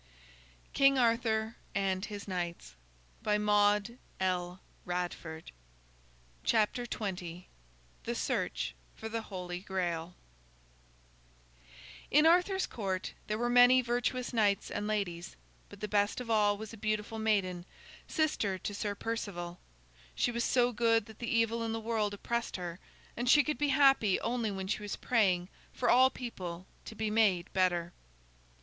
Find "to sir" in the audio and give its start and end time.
18.57-18.95